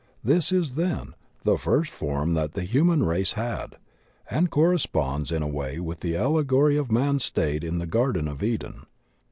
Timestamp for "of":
6.75-6.91, 8.27-8.41